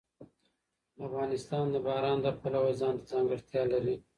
افغانستان 1.05 1.65
د 1.71 1.75
باران 1.85 2.17
د 2.23 2.27
پلوه 2.41 2.71
ځانته 2.79 3.05
ځانګړتیا 3.11 3.63
لري. 3.73 3.95